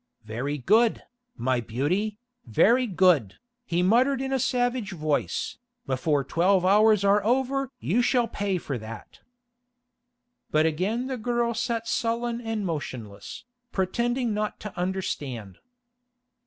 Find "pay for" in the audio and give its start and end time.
8.27-8.79